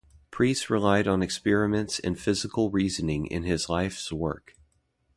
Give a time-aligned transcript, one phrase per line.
[0.31, 4.55] Preece relied on experiments and physical reasoning in his life's work.